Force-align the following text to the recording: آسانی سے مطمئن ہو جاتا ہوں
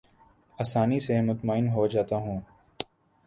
آسانی 0.57 0.99
سے 0.99 1.19
مطمئن 1.21 1.67
ہو 1.69 1.85
جاتا 1.87 2.15
ہوں 2.15 2.39